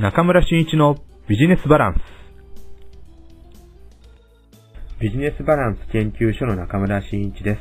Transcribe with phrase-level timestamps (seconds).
[0.00, 0.96] 中村俊一の
[1.28, 1.98] ビジネスバランス。
[4.98, 7.60] ビジネスバランス研究所の中村俊一です。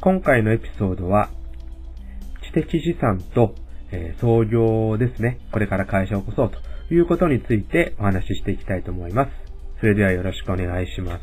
[0.00, 1.28] 今回のエピソードは、
[2.46, 3.54] 知的資産と、
[3.92, 5.40] えー、創業ですね。
[5.52, 9.30] これから会社を起こそうということについてお話ししていきたいと思います。
[9.80, 11.20] それではよろしくお願いします。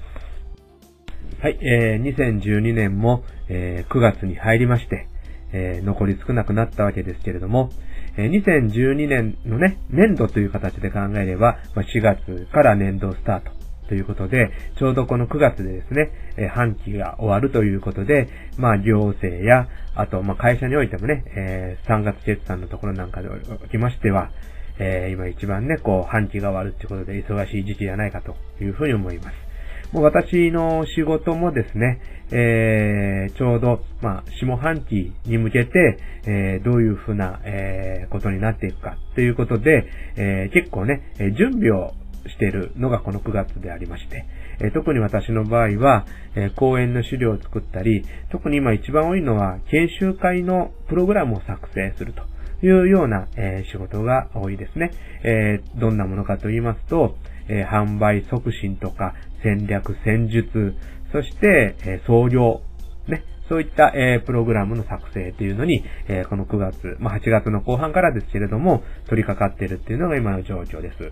[1.42, 5.08] はい、えー、2012年も、えー、9月に入りまして、
[5.52, 7.72] えー、残り少なくなったわけですけれども、
[8.18, 13.52] 2012年のね、年度という形で考えれば、4月から年度スタート
[13.88, 24.32] ということで、ちょうどこの9月でですね、え、半期が終わるということで、まあ、行政や、あと、まあ、会社においてもね、え、3月決算のところなんかでおきましては、
[24.80, 29.47] え、今一番ね、こう、半期が終わるっていうことで忙しい時期じゃないかというふうに思います。
[29.92, 41.94] もう私の仕事もですね、えー、ちょうど、まあ、下半期に向けて、えー、どういうふうな、えー、ことになっていくかということで、えー、結構ね、準備を
[42.30, 44.26] しているのがこの9月でありまして、
[44.60, 52.24] え特に私の場合は、え講演の資料を作ったり、特に今一番多いのは研修会のプログラムを作成すると
[52.66, 54.92] いうような、え仕事が多いですね。
[55.24, 57.16] えどんなものかと言いますと、
[57.50, 60.76] え販売促進とか戦略、戦術、
[61.12, 62.62] そして、え創業、
[63.08, 71.12] ね、そういった、えプログラムの作成というのに、えこの9月、まあ、8月の後半からですけれども、取り掛かっているっていうのが今の状況です。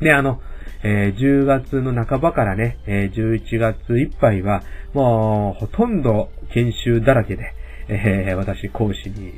[0.00, 0.40] で、あの、
[0.82, 4.62] えー、10月の半ばからね、えー、11月いっぱいは、
[4.94, 7.54] もう、ほとんど研修だらけで、
[7.88, 9.34] え、私講師に、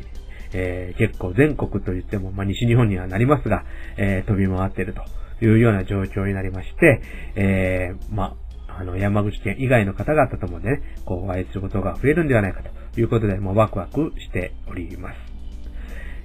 [0.52, 3.64] え、結構全国と言っても、まあ、西日本にはなりますが、
[3.96, 5.02] え、飛び回ってると
[5.44, 7.02] いうような状況になりまして、
[7.36, 8.36] えー、ま
[8.68, 15.16] あ、あの、山口県以外の方々ともね、こう、お会いすることが増えるんではないかということで、もうワクワクしております。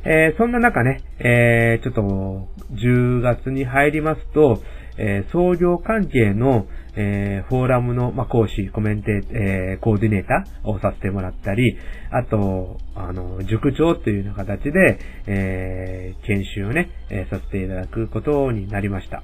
[0.05, 4.61] えー、そんな中ね、えー、ちょっと、10月に入りますと、
[4.99, 11.77] えー、創業関係の、えー、フォーラムの、まあ、講師、コメンテー、えー、コーディネーターをさせてもらったり、
[12.11, 19.23] あと、あの、塾長というような形で、えー、研修をね、えー、させていただくことになりました。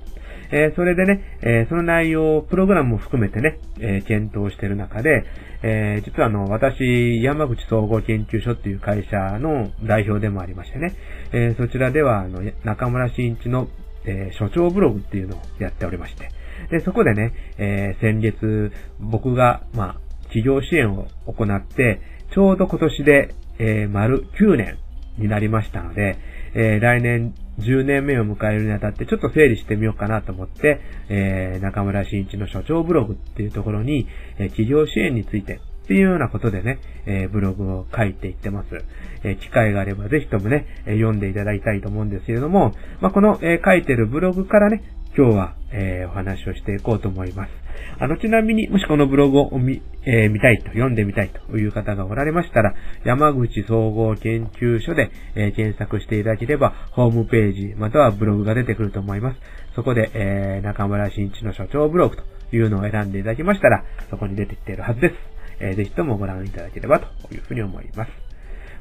[0.52, 5.26] えー、それでね、えー、その内容、プログラムも含めてね、えー、検討している中で、
[5.64, 10.94] えー、実はあの、私、山口総合研究所っていう会社の代表でもありましてね、
[11.32, 13.68] えー、そちらでは、あの、中村新一の
[14.06, 16.30] えー、所長ブログっていうのをやっておりまして、
[16.72, 22.02] で、そこでね、えー、先月、僕が、まあ、企業支援を行って、
[22.34, 24.78] ちょうど今年で、えー、丸9年
[25.18, 26.18] になりましたので、
[26.54, 38.84] えー、来年10年目を迎えるにあたってちょっと整理してみようかなと思って、えー、中村新一の所長ブログっていうところに、えー、企業支援についてっていうようなことでね、えー、ブログを書いていってます。
[39.24, 44.84] えー、機会があればぜひともね、え、読んでいただきたいと思うんですけれども、まあ、この、え書いてるブログからね、
[45.16, 47.52] 今日は、えお話をしていこうと思います。
[48.00, 52.74] あの、ちなみに、もしこのブログを見、え見たいと、読んでみたいという方がおられましたら、
[53.04, 59.40] 山口総合研究所で、え検索していただければ、ホームページ、またはブログが出てくると思います。
[59.76, 62.24] そこで、え中村新一の所長ブログと
[62.56, 65.35] いうのを選んでいただきましたら、そこに出てきているはずです。
[65.60, 68.12] えー、ぜひともご覧いただければというふうに思います。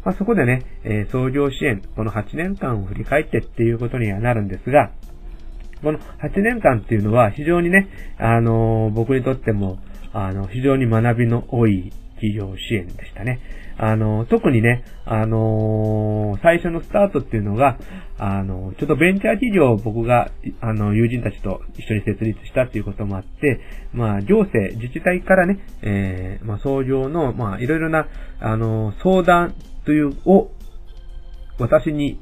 [0.05, 4.91] まあ、そこでね、えー、創業支援、この8年間を振り返ってっていうことにはなるんですが、
[5.83, 9.79] この8年間っていうのは非常にね、あのー、僕にとっても、
[10.13, 11.93] あの、非常に学びの多い
[12.25, 13.41] 企業支援でしたね。
[13.77, 17.79] あの、特にね、あのー、最初のスタートっていうのが、
[18.19, 20.31] あの、ちょっとベンチャー企業を僕が、
[20.61, 23.61] あの、友人たちと一緒に設立したっていうこともあって、
[23.93, 28.07] まあ、行政、自治体からね、えー、まあ、創業の、まあ、いろいろな、
[28.41, 29.55] あの、相談
[29.85, 30.51] という、を、
[31.59, 32.21] 私に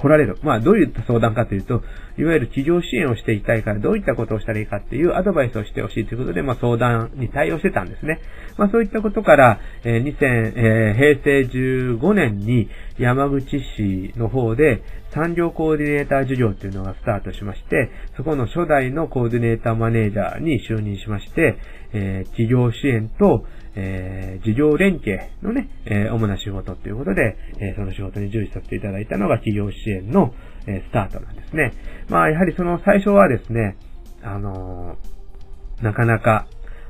[0.00, 0.38] 来られる。
[0.42, 1.82] まあ、どういった相談かというと、
[2.16, 8.20] いわゆる企業支援をしていきたいからどういったことをしたらいいかっていうアドバイスをしてほしいということで、まあ、相談に対応してたんですね。
[8.56, 12.68] まあ、そういったことから、えー、2000、えー、平成15年に
[12.98, 21.58] 山口市の方で産業コーディネーター事業っていうのがスタートしまして、そこの初代のコーディネーターマネージャーに就任しまして、
[21.92, 23.44] えー、企業支援と、
[23.76, 30.34] えー、事業連携のね、えー、主な仕事ということで、えー、その仕事に従事させていただいたのが企業支援の、
[30.66, 31.72] えスタートなんですね。
[32.10, 33.78] まあ、やはりその最初はですね、
[34.22, 34.96] あの
[35.80, 36.46] なかなか、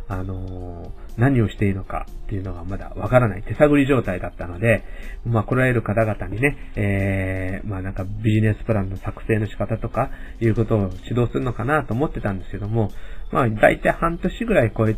[0.09, 4.83] あの何をしていいのかっていうのがまだわからない手探り状態だったので、
[5.25, 10.11] まあ来られる方々にね、えー、まあなんかビジネスプランの作成の仕方とか
[10.41, 12.91] いうことを指導するのかなと思ってたんですけども、
[13.31, 14.97] まあ大体半年ぐらい超え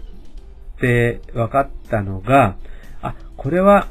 [0.82, 2.56] て分かったのが、
[3.00, 3.88] あ、これは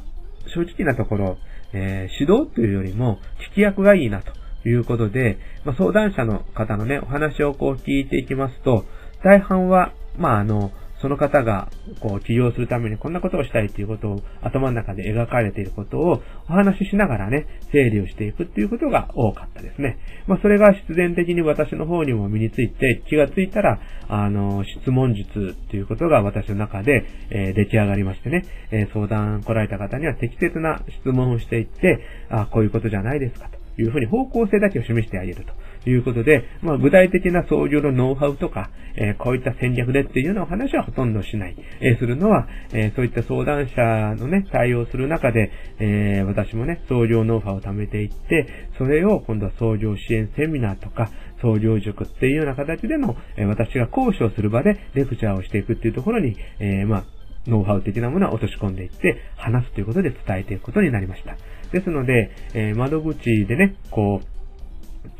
[0.54, 1.38] 正直なところ、
[1.72, 3.18] えー、指導というよりも
[3.50, 4.32] 聞き役がいいなと
[4.68, 8.84] いうことで、まあ、相談者の方のね、お話をこう聞いていきますと、
[9.24, 10.70] 大半は、まあ、あの、
[11.02, 11.68] その方が、
[12.00, 19.98] こう、起業するためにこんなことをしたいということを頭の中で描かれていることをお話ししながらね、整理をしていくっていうことが多かったですね。
[20.28, 31.98] まあ、それが必然的に私の方にも身について、気がついたら、あの、質問術っていうことが私の中で、えー、出来上がりましてね、えー、相談来られた方には適切な質問をしていって、
[32.30, 35.52] あ、こういうことじゃないですかというふうに方向性だけを示してあげると。
[35.86, 41.56] いうことで、まあ、具体的な創業のノウハウとか、えー、こういった戦略でっていうようなお話はほとんどしない。
[41.80, 57.04] えー、するのは、えー、そういった相談者のね、対応する中で、え私もね、創業ノウハウを貯めていって、それを今度は創業支援セミナーとか、創業塾っていうような形での、え私が講師をする場でレクチャーをしていくっていうところに、えまあ、
[57.46, 61.36] ノウハウ的なものは落とし込んでいって、話すということで伝えていくことになりました。
[61.72, 64.41] ですので、え窓口でね、こう、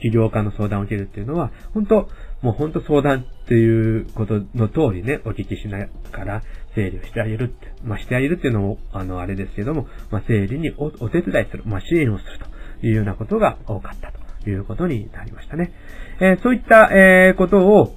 [0.01, 2.09] 起業家の相談を受けるっていうのは、本当
[2.41, 6.43] もう本当相談っていうことの通りね、お聞きしながら
[6.75, 12.39] 整理をしてあげるって、まあしてあげるっていうのも、あの、あれですけども、まあ整理におお手伝いする、まあ支援をする
[12.81, 14.13] というようなことが多かった
[14.45, 15.73] ということになりましたね。
[16.21, 17.95] えー、そういった、えー、ことを、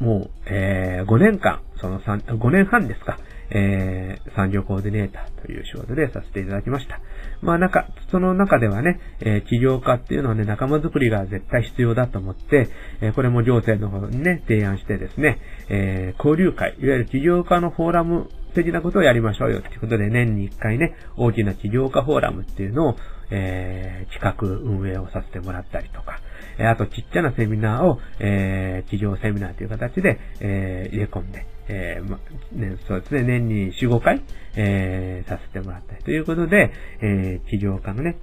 [0.00, 3.18] もう、えー、5年間、その3、5年半ですか、
[3.54, 7.00] えー、産業コーディネーターという仕事でさせていただきました。
[7.40, 12.68] まあなんか、その中ではね、えー、起業家っていうのはね、仲間づくりが絶対必要だと思って、
[13.00, 22.96] えー、これも行政の方にね、提案してですね、えー、交流会、いわゆる起業家のフォーラム的なことをやりましょうよっていうことで、年に1回ね、大きな起業家フォーラムっていうのを、
[23.30, 26.20] えー、企画運営をさせてもらったりとか、
[26.58, 32.18] えあとちっちゃなセミナーを、えー、起業セミナーという形で、え、入れ込んで、えー、ま、
[32.52, 34.22] ね、そうですね、年に4、5回、
[34.56, 38.16] えー、させてもらったりということで、えー、起業家のね、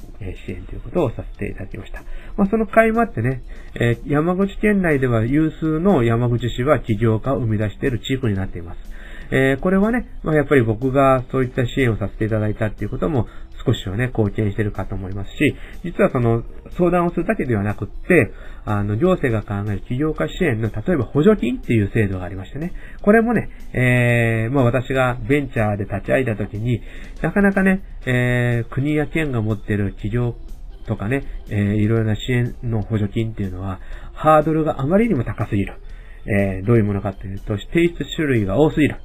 [0.46, 2.04] 支援ということをさせていただきました。
[2.38, 3.42] まあ、その会もあってね、
[3.76, 8.92] えー、山口県内では有数の山口市は起業家を生み出している地域になっています。
[9.34, 13.28] えー、これはね、まあ、やっぱり僕がそういった支援をさせていただいたっていうことも
[13.66, 16.44] 少しはね、貢献してるかと思いますし、実はその
[16.78, 18.32] 相談をするだけではなくって、
[18.66, 26.82] あの、行政が考える起業家支援の、例えば補助金っていう制度がありましてね、これもね、えー、まあ私がベンチャーで立ち上げた時に、
[27.22, 30.36] なかなかね、えー、国や県が持ってる起業
[30.88, 33.80] とかね、えー、いろいろな支援の補助金っていうのは、
[34.14, 35.76] ハードルがあまりにも高すぎる。
[36.26, 38.98] えー、どういうものかというと、提出種類が多すぎる。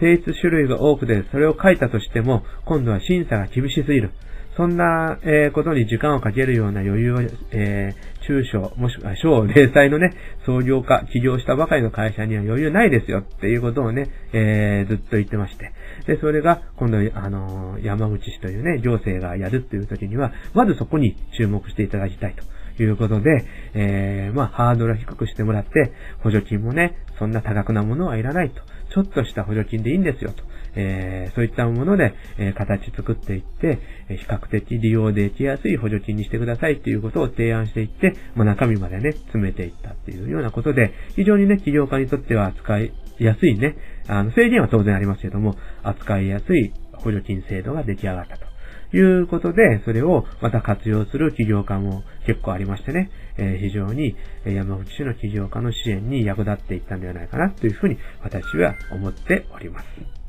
[0.00, 4.10] 提出種類が多くて、それを書いたとしても、今度は審査が厳しすぎる。
[4.56, 7.20] そんな、えー、ことに時間をかけるような余裕は、
[7.50, 10.14] えー、中小、もしくは小零細のね、
[10.46, 15.72] 創業家、起業したばかりの会社には余裕ないですよっていうことをね、えー、ずっと言ってまして。
[16.06, 22.42] で、それが、今度、あの、山口市というね、行政がやるっていう時には、まずそこに注目していただきたいと。
[22.78, 25.92] いうことで、えー、まあ、ハードルを低くしてもらって、
[26.22, 28.60] 補助金もね、そんな多額なものはいらないと。
[28.92, 30.44] ちょっとした補助金でいいんですよと。
[30.76, 33.78] えー、そういったもので、えー、形作っていって、
[34.08, 43.76] え比較的利用できやすい補助金にしてくださいっていうことを提案していって、まあ、中身までね、詰めていったっていうようなことで、非常にね、企業家にとっては扱いやすいね、
[44.06, 48.56] あの、制限は当然ありますけども、扱いやすい補助金制度が出来上がったと。
[48.92, 60.25] いうことで、それをまた活用する企業家も結構ありましてね、えー、非常に山口市の企業家の支援に役立っていったんではないかなというふうに私は思っております。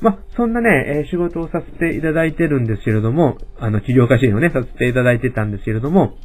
[0.00, 6.16] まあ、そんなね、えー、仕事をさせていただいてるんですけれども、あの、起業家支援をね、させていただいてたんですけれども、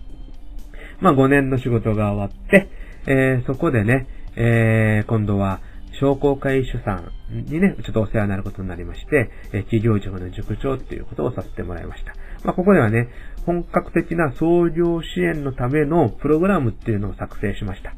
[1.00, 2.70] まあ、5年の仕事が終わって、
[3.08, 5.62] えー、そこでね、えー、今度は、
[6.00, 12.14] 商工会主さんにね、ちょっとお世話になることになりまして、え企業塾の塾長っていうことをさせてもらいました。
[12.44, 13.10] まあ、ここではね、
[13.46, 17.94] 本格的な創業支援のためのプログラムっていうのを作成しました。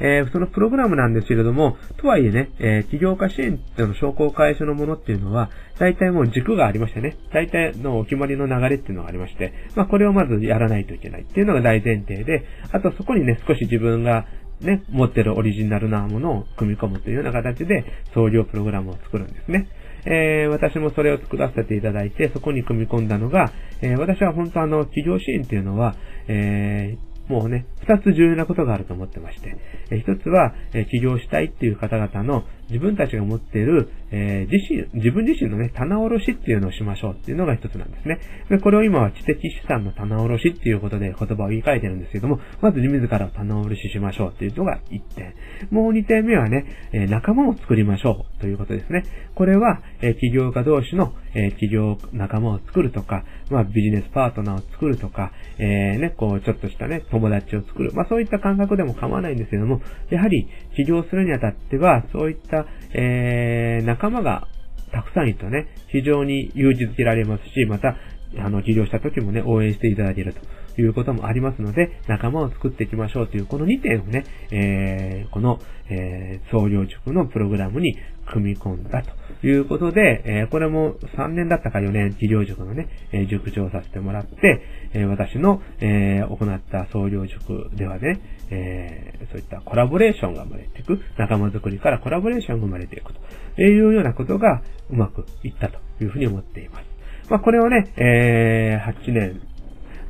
[0.00, 14.26] えー、そのプログラムなんですけれども、とはいえね、えー、起業家支援っていうの商工会社のものっていうのは、大体もう軸がありましてね、大体のお決まりの流れっていうのがありまして、まあこれをまずやらないといけないっていうのが大前提で、あとそこにね、少し自分が
[14.60, 19.68] ね、持ってるオリジナルなものを組み込むというような形で、創業プログラムを作るんですね。
[20.04, 23.52] えー、私もそれを作らせていただいて、そこに組み込んだのが、
[23.82, 25.94] えー、私は本当あの、企業支援っていうのは、
[26.28, 29.56] えー、もうね、二つ重要なことがあると思ってまして、
[29.96, 38.20] 一つは、え起業したいっていう方々の自分たちが持っている、えー、自身、自分自身のね、棚卸しっていうのをしましょうっていうのが一つなんですね。
[38.48, 45.34] で、これを今は知的資産の棚卸しっていうことで言葉を言い換えてるんですけども、まず自らを棚卸ししましょうっていうのが一点。
[45.70, 49.04] もう二点目はね、えー、仲間を作りましょうということですね。
[49.34, 57.92] これは、えー、起業家同士の、えー、起業仲間を作るとか、まあビジネスパートナーを作るとか、え、ね、こう、ちょっとしたね、友達を作る。
[57.92, 62.57] まあそういった感覚でも構わないんですけども、やはり起業するにあたっては、そういった、
[62.92, 64.48] えー、仲間が
[64.92, 67.96] たくさんいるとね、非常に勇気づけられますし、また、
[68.38, 70.40] あの、治療した時もね、応援していただけると。
[70.82, 88.20] いうこともありますので、仲間を作っていきましょうという、この2点をね、えー、この、えー、創業塾のプログラムに組み込んだということで、えー、これも3年だったか4年、起業塾のね、えー、塾長させてもらって、えー、私の、えー、行った創業塾ではね、
[88.50, 93.12] えー、そういったコラボレーションが生まれていく、仲間づくりからコラボレーションが生まれていく
[93.56, 96.98] というようなことがうまくいったというふうに思っています。
[97.30, 99.40] まあ、これをね、えー、8年、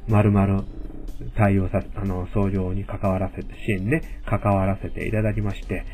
[0.09, 0.65] 丸々
[1.37, 5.85] 対応さ、あの、創業に関わらせて、支援ね、関わらせていただきまして、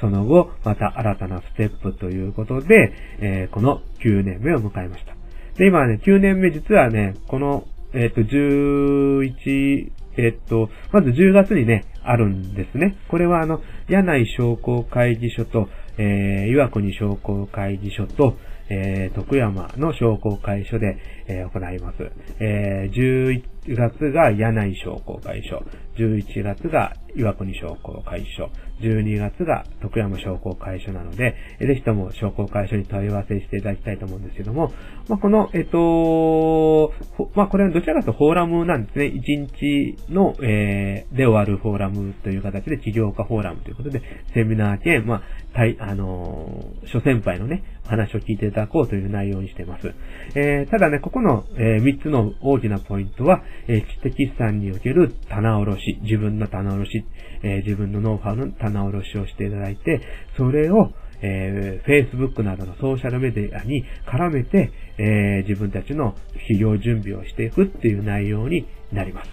[0.00, 5.14] その後、また新たなステップということで、えー、この9年目を迎えました。
[5.56, 12.96] で、今ね、9年目実はね、この、えっ、ー、と、11、えっ、ー、と、まず10月にね、あるんですね。
[13.08, 18.36] これはあの、柳井商工会議所と、えー、岩国商工会議所と、
[18.68, 22.10] えー、徳山の商工会所で、えー、行います。
[22.40, 25.62] えー、11月が柳井商工会所、
[25.96, 34.72] 11月が岩国商工会所、12月が徳山商工会所なので、ぜひとも商工会所に問い合わせしていただきたいと思うんですけども、
[35.08, 36.92] まあ、この、えっと、
[37.34, 39.06] まあ、これはどちらかというとフォーラムなんですね。
[39.06, 44.02] 1日の、えー、で終わるフォーラムという形で起業家フォーラムということで、
[44.34, 45.22] セミナー兼、まあ、
[45.54, 49.92] 対、あのー、諸先輩のね、話を聞いていただこうという内容にしています。
[50.34, 57.04] えー、ただね、ここの、えー、3つの大きなポイントは、えー、知的資産における棚卸し、自分の棚卸し、
[57.42, 60.00] えー、自分のノウハウの棚卸しをしていただいて、
[60.36, 60.92] それを、
[61.22, 69.30] えー、Facebook などのソーシャルメディアに絡めて、えー、自分たちの企業準備をしていくっていう内容になります。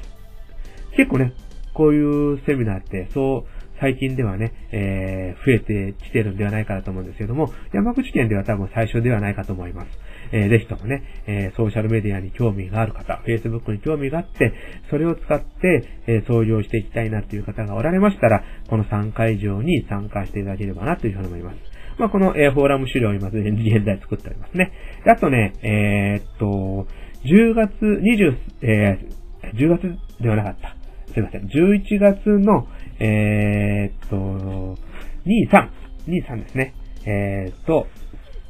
[0.96, 1.34] 結構ね、
[1.74, 9.88] こういうセミナーって、そう、最近ではね、えー、増えてきてるんではないかなと思うんですけども、山口県では多分最初ではないかと思います。
[10.32, 14.54] えー、ぜひともね、えー、ソーシャルメディアに興味がある方、Facebook に興味があって、
[14.90, 21.58] それを使って、えー、創業していきたいなという方がおられましたら、この3会場に参加していただければなというふうに思います。
[21.98, 24.72] まあ、この、えー、フォーラム資料を今、現在作っておりますね。
[25.04, 26.88] であとね、え、っと、
[27.26, 30.76] 10月20、えー、10月ではなかった。
[31.14, 31.48] すいません。
[31.48, 32.68] 11月の、
[33.00, 34.78] えー、っと、
[35.26, 35.70] 23、
[36.08, 36.74] 23ですね。
[37.06, 37.88] えー、っと、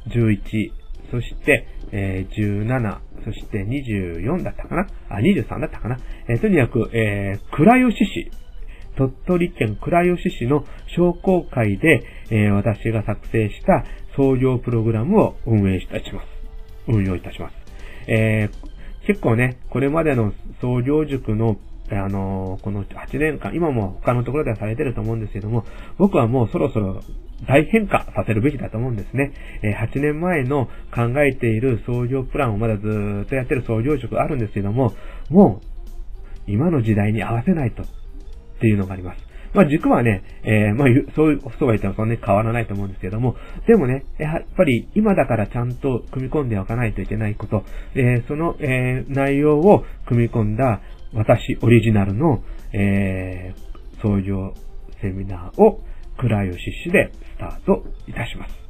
[0.08, 0.81] 11、
[1.12, 4.88] そして、えー、17、そして24だったかな？
[5.10, 5.98] あ、23だったかな？
[6.26, 8.30] えー、とにかく、えー、倉吉市、
[8.96, 10.64] 鳥取県倉吉市の
[10.96, 13.84] 商工会で、えー、私が作成した
[14.16, 16.26] 創業プログラムを運営いたします。
[16.88, 17.54] 運用いたします。
[18.08, 21.58] えー、結構ね、これまでの創業塾の
[21.90, 25.64] あのこの8年間、今も他のところではされてると思うんですけども、
[25.98, 27.02] 僕はもうそろそろ
[27.46, 29.32] 大変化させるべきだと思うんですね。
[29.62, 34.94] え8年前の考えている創業プランをまだずっとやってる創業職あるんですけども、
[35.28, 37.86] もう今の時代に合わせないとっ
[38.60, 39.32] ていうのがあります。
[39.54, 43.36] まあ軸はね、えー、まあそういう人がいてもそんなに変わらないと思うんですけども、
[43.66, 50.80] でもね、やっぱり今だからちゃんと組み込んでおかないといけないこと、えー、その、えー、内容を組み込んだ
[51.14, 52.42] 私オリジナルの、
[52.72, 54.54] えー、創業
[55.00, 55.80] セミナーを
[56.18, 58.62] 倉吉市でスタートいたします。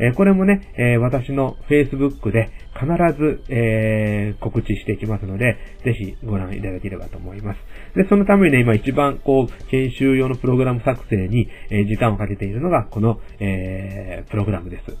[0.00, 2.86] えー、これもね、えー、私の Facebook で必
[3.18, 7.58] ず、えー、告知していきますので、ぜひご覧いただければと思います。
[7.96, 14.96] で、そのためにね、今一番こう、研修用のプログラム作成に、え時間をかけているのが、この、えプログラムです。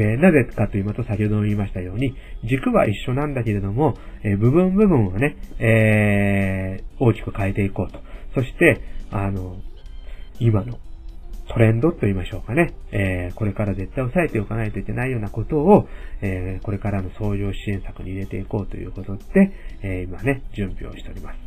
[0.00, 8.00] えなぜかと言いますと、先ほども言いましたように、軸は一緒なんだけれども、え部分部分をね、えー、大きく変えていこうと。
[8.34, 9.56] そして、あの、
[10.40, 10.78] 今の
[11.48, 12.74] トレンドと言いましょうかね。
[12.90, 15.88] えー、これから絶対抑えておかないといけないようなことを、
[16.22, 21.43] えー、これからの創業支援策に入れていこうということで、えー、今ね、準備をしております。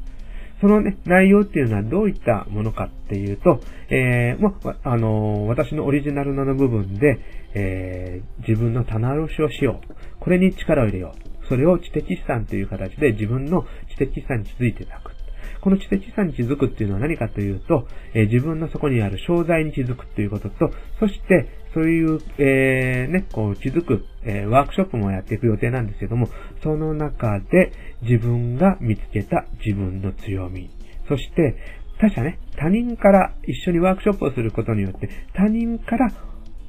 [0.59, 3.59] そのね、内容っていうのはどういったものかっていうと、
[3.89, 7.19] えー、ま、あのー、私のオリジナルの部分で、
[7.53, 9.93] えー、自分の棚卸しをしよう。
[10.19, 11.47] これに力を入れよう。
[11.47, 15.16] それを知的資産という形で自分の知的資産に気づいていただく。
[15.61, 26.27] この知的資産に気づくっていうのは何かというと、えー、自分のそこにある商材に気づくっていうことと、そして、そういう、えー、ね、こう、気づく、えー、ワークショップもやっていく予定なんですけども、
[26.63, 30.69] その中で自分が見つけた自分の強み、
[31.07, 31.55] そして、
[31.99, 36.11] 他者ね、他人から一緒にワークショップをすることによって、他人から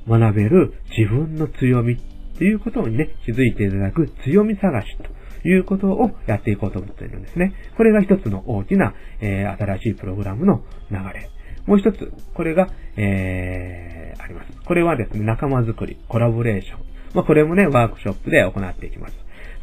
[0.08, 1.98] 学べる自分の強みっ
[2.38, 5.17] ていうことにね、気づいていただく強み探しと。
[5.48, 7.54] いうことをやっていこうと思っているんですね。
[7.76, 11.30] これが一つの大きな、えー、新しいプログラムの流れ。
[11.66, 14.52] もう一つ、これが、えー、あります。
[14.64, 16.78] これはですね、仲間づくり、コラボレーション。
[17.14, 19.14] まあ、これもね、ワークショップで行っていきます。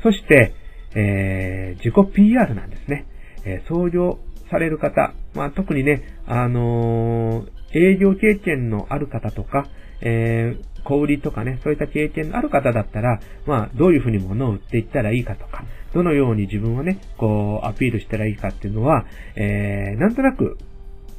[0.01, 0.53] そして、
[0.95, 3.05] えー、自己 PR なんですね。
[3.45, 9.67] えー、創業される方、まあ、特にね、あのー、営業経験のある方とか、
[10.01, 20.57] えー、小売りとかね、そういった経験のある方だったら、まあ、どういうふうに物を売っていったらいいかとか、どのように自分をね、こう、アピールしたらいいかっていうのは、えー、なんとなく、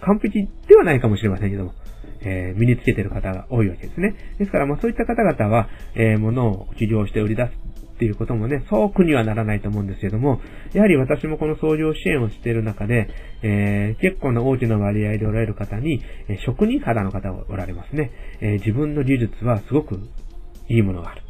[0.00, 1.74] 完璧ではないかもしれませんけども、
[2.26, 4.16] えー、身につけてる方が多いわけですね。
[4.38, 7.52] ですから、まあそういった方々は、えー、物を起業して売り出す
[7.96, 10.40] っていうこともね、そう苦にはならないと思うんですけども、
[10.74, 13.08] やはり私もこの創業支援をしている中で、
[13.42, 18.10] えー、結構な大きな割合でおられる方に、え、職人肌の方がおられますね。
[18.40, 20.00] え、自分の技術はすごく
[20.68, 21.22] いいものがある。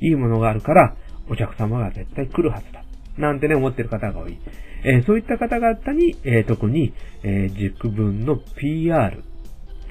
[0.00, 0.96] いいものがあるから、
[1.30, 2.84] お客様が絶対来るはずだ。
[3.16, 4.36] なんてね、思ってる方が多い。
[4.84, 9.22] えー、そういった方々に、えー、特に、えー、軸分の PR、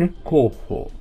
[0.03, 0.91] ね、広報、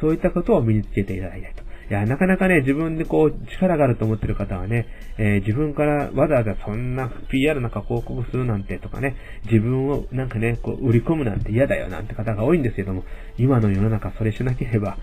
[0.00, 1.62] そういったことを身につけていただきたいと。
[1.90, 4.86] いや、なかなかね、自分でこう、力があると思ってる方はね、
[5.18, 13.04] えー、自分からわざわざそんな PR なんか広告するなんてとかね、自分をなんかね、こう、売り込むなんて嫌だよなんて方が多いんですけども、
[13.36, 14.96] 今の世の中それしなければ、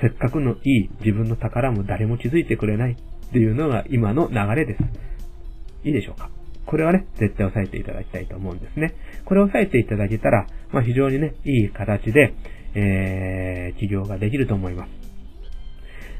[0.00, 4.82] せっかくのいい自分の宝も誰も気づいてくれないっていうのが今の流れです。
[5.84, 6.28] いいでしょうか
[6.66, 8.94] これはね、絶対押さえていただきたいと思うんですね。
[9.24, 12.34] これを押さえていただけたら、まあ非常にね、いい形で、
[12.74, 15.06] えー、起業ができると思います。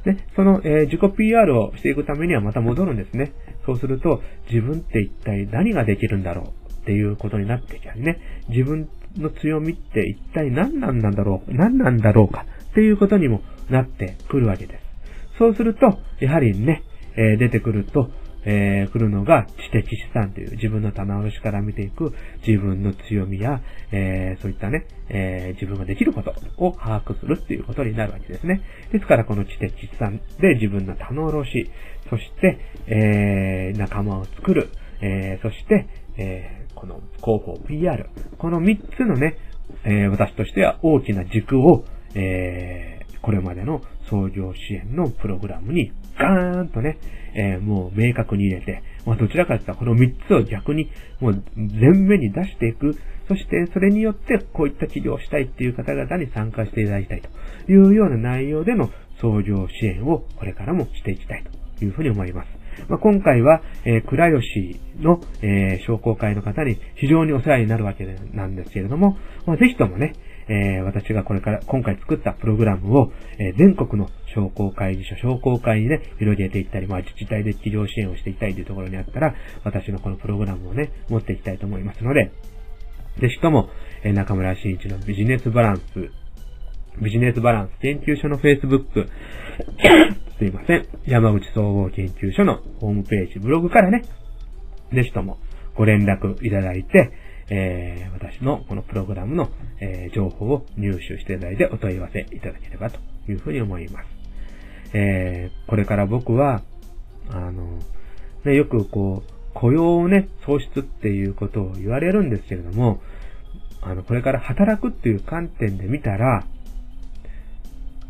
[0.05, 3.33] で、その、えー、自己 PR をしていくためにはまた戻るんですね。
[3.67, 8.21] そうすると、自分って一体何ができるんだろうっていうことになってきたりね。
[8.49, 8.88] 自分
[9.19, 15.38] の強みって一体何なんだろう、何なんだろうかっていうことにもなってくるわけです。
[15.38, 16.83] そうすると、やはりね、
[17.17, 18.11] えー、出てくると、
[18.47, 22.15] えー、来るのが知的資産という自分の棚卸しから見ていく
[22.47, 23.61] 自分の強みや、
[23.91, 28.63] えー、そういったね、えー、自分ができることを把握するっていうことになるわけですね。
[28.93, 31.71] ですからこの知的資産で自分の棚卸し、
[32.09, 39.37] そして、えー、仲間を作る、えー、そして、えー、この広報 PR、この3つのね、
[39.85, 46.99] えー、私としては大きな軸を、えー、これまでの創業支援のプログラムにガーンとね、
[47.34, 50.90] えー、もう明確に入れて、まあどちらかというとこの3つを逆に
[51.21, 52.97] もう前面に出していく、
[53.28, 58.90] そしてそれによってこういった治療をしたいっていう方々に参加していただきたいというような内容での
[59.21, 61.45] 創業支援をこれからもしていきたい
[61.78, 62.66] というふうに思います。
[62.88, 69.16] まあ、今回は、えー、倉吉の、えー、商工会の方に非常にお世話になるわけなんですけれども、
[69.47, 70.14] まあ、ぜひともね、
[70.49, 82.30] えー、私がこれから、今回作ったプログラムを、えー、全国の商工会議所、商工会にね、広げていったり、まあ自治体で企業支援をしていきたいというところにあったら、私のこのプログラムをね、持っていきたいと思いますので、
[83.21, 83.71] ぜひとも、
[84.04, 85.82] えー、中村慎一のビジネスバランス、
[87.02, 89.09] ビジネスバランス研究所の Facebook、
[90.39, 94.02] すいません、山口総合研究所のホームページ、ブログからね、
[94.93, 95.39] ぜひとも
[95.75, 97.11] ご連絡いただいて、
[97.49, 104.06] えー、私のこのプログラムの、えー、情報を入手していただいてお問い合わせいただければというふうに思います。
[104.95, 106.63] えー、これから僕は、
[107.30, 107.78] あの、
[108.45, 113.00] ね、よくこう、雇用をね、創出っていうことを言われるんですけれども、
[113.82, 116.45] あの、これから働くっていう観点で見たら、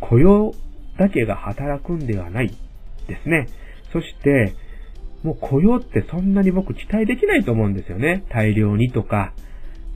[0.00, 0.54] 雇用
[0.98, 2.48] だけが働くんではない
[3.06, 3.48] ですね。
[3.92, 4.54] そして、
[5.26, 8.24] もう雇用ってそんなに僕期待できないと思うんですよね。
[8.30, 9.32] 大量にとか。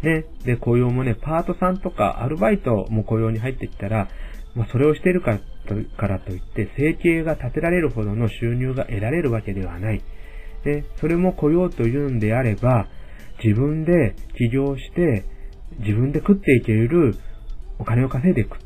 [0.03, 0.25] ね。
[0.45, 4.09] で、雇用もね、パートさんとかアルバイトも雇用に入ってきたら、
[4.57, 10.03] まあ、それをしているからとからといって、生計が立てられるほどの収入が得られるわけではない。
[10.64, 12.88] で、それも雇用というんであれば、
[13.45, 15.25] 自分で起業して、
[15.79, 17.14] 自分で食っていける
[17.79, 18.59] お金を稼いでいく。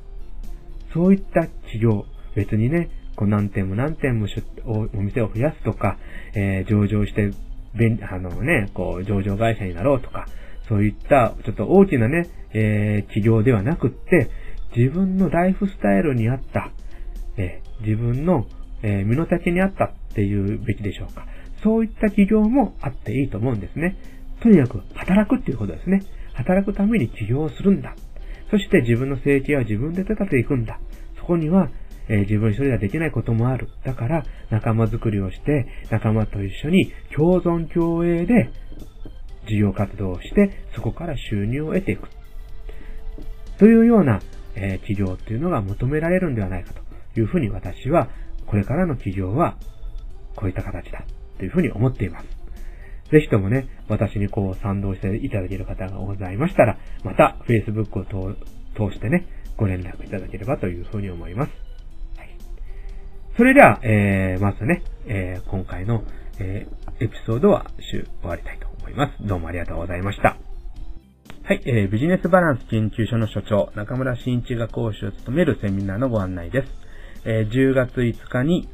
[0.94, 2.06] そういった起業。
[2.34, 4.26] 別にね、こう何店も何店も
[4.64, 5.98] お店を増やすとか、
[6.34, 7.30] えー、上場して、
[7.74, 10.26] 便、あのね、こう、上場会社になろうとか、
[10.68, 14.30] そういったちょっと大きなね、えー、企業ではなくって、
[14.76, 16.70] 自分のライフスタイルに合った、
[17.36, 18.46] えー、自分の、
[18.82, 21.26] えー、身の丈に合ったっていうべきでしょうか。
[21.62, 23.96] そういった企業もあっていいと思うんですね。
[24.40, 26.02] とにかく働くっていうことですね。
[26.34, 27.94] 働くために起業するんだ。
[28.50, 30.78] そして自分の生計は自分で立てていくんだ。
[31.18, 31.70] そこには、
[32.08, 33.68] えー、自分一人ではできないこともある。
[33.84, 38.50] だから仲間づくりをして、仲間と一緒に共存共栄で
[39.48, 42.08] 事業活動をして、そこから収入を得ていく。
[43.58, 44.20] というような、
[44.56, 46.72] えー、企業っていうのが求められるんではないか
[47.14, 48.08] というふうに私は、
[48.46, 49.56] これからの企業は、
[50.36, 51.04] こういった形だ、
[51.38, 52.44] というふうに思っています。
[53.10, 58.34] ぜひともね、私にこう賛同していただける方がございましたら、また Facebook を
[58.74, 61.63] 通してね、ご連絡いただければというふうに思います。
[63.36, 66.04] それでは、えー、まずね、えー、今回の、
[66.38, 69.26] えー、エピソードは終わりたいと思います。
[69.26, 70.36] どうもありがとうございました。
[71.42, 76.68] はい、えー、ビジネスバランス研究所の所長、中村慎一が講師を務めるセミナーのご案内です。
[77.24, 78.68] えー、10月5日に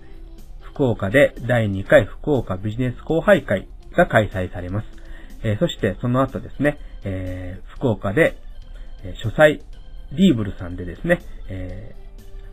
[0.61, 4.87] 福岡で第2回福岡ビジネス交配会が開催されます。
[5.43, 8.37] えー、そしてその後ですね、えー、福岡で、
[9.05, 9.63] えー、書斎
[10.13, 11.95] リーブルさんでですね、え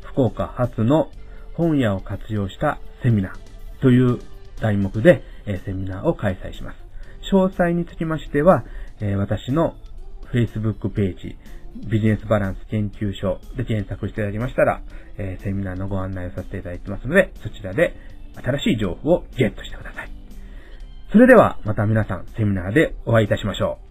[0.03, 1.11] ー、福岡初の
[1.57, 4.19] 本屋を活用したセミナーという
[4.61, 6.77] 題目で、え、セミナーを開催します。
[7.31, 8.63] 詳細につきましては、
[9.01, 9.75] え、私の
[10.31, 11.35] Facebook ページ、
[11.89, 14.81] ビジネスバランス研究所で検索していただきましたら、
[15.17, 17.95] え、セミナーのご案内をさせていただいてますので、そちらで
[18.35, 20.09] 新しい情報をゲットしてください。
[21.11, 23.87] それではまた皆さんセミナーでお会いいたしましょう。